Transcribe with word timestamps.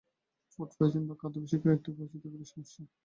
Food 0.51 0.69
poisoning 0.77 1.03
বা 1.07 1.15
খাদ্যে 1.21 1.39
বিষক্রিয়া 1.43 1.75
একটি 1.77 1.89
পরিচিত 1.91 2.21
পেটের 2.23 2.49
সমস্যা। 2.51 2.81